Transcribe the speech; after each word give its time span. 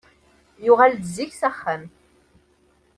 Yuɣal-d 0.65 1.03
zik 1.15 1.31
s 1.39 1.41
axxam. 1.49 1.83